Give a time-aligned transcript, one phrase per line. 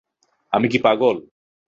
[0.53, 1.17] আমি কি পাগল?